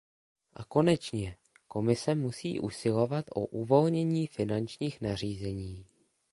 [0.53, 5.85] A konečně, Komise musí usilovat o uvolnění finančních nařízení.